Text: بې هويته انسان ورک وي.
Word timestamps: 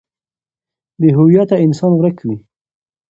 بې 0.99 1.09
هويته 1.17 1.55
انسان 1.65 1.91
ورک 1.95 2.17
وي. 2.27 2.37